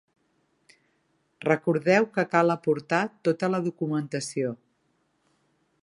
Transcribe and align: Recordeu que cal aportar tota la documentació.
Recordeu 1.47 2.07
que 2.15 2.25
cal 2.31 2.55
aportar 2.55 3.03
tota 3.29 3.51
la 3.57 3.61
documentació. 3.69 4.57